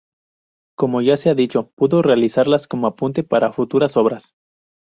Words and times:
Como 0.75 1.03
ya 1.03 1.15
se 1.15 1.29
ha 1.29 1.35
dicho, 1.35 1.69
pudo 1.77 2.01
realizarlas 2.01 2.67
como 2.67 2.87
apunte 2.87 3.21
para 3.23 3.53
futuras 3.53 3.95
obras. 3.97 4.33